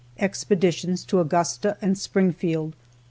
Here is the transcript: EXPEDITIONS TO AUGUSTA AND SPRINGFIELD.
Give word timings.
EXPEDITIONS 0.17 1.05
TO 1.05 1.19
AUGUSTA 1.19 1.77
AND 1.79 1.95
SPRINGFIELD. 1.95 2.73